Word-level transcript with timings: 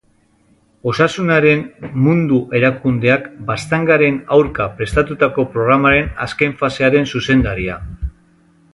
Osasunaren 0.91 1.59
Mundu 2.05 2.39
Erakundeak 2.61 3.29
baztangaren 3.51 4.19
aurka 4.39 4.69
prestatutako 4.81 5.49
programaren 5.55 6.13
azken 6.29 6.61
fasearen 6.65 7.11
zuzendaria. 7.17 7.81